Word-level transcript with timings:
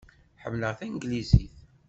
Ḥemmleɣ 0.41 0.71
tanglizit. 0.79 1.55